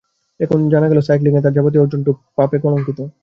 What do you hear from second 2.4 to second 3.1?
কলঙ্কিত।